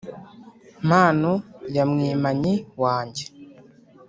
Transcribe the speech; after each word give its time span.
mpano 0.87 1.31
ya 1.75 1.83
mwimanyi 1.91 2.53
wanjye 2.81 3.25